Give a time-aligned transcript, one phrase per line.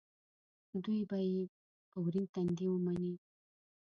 [0.83, 1.41] دوی به یې
[1.89, 3.13] په ورین تندي ومني.